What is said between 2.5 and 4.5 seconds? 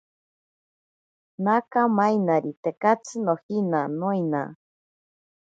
tekatsi nojina, noina.